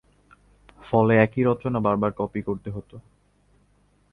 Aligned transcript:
ফলে 0.79 1.13
একই 1.17 1.41
রচনা 1.43 1.79
বারবার 1.79 2.11
কপি 2.11 2.41
করতে 2.41 2.69
হতো। 2.71 2.95